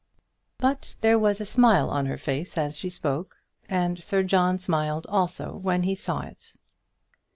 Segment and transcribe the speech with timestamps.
[0.57, 3.37] But there was a smile on her face as she spoke,
[3.69, 6.53] and Sir John smiled also when he saw it.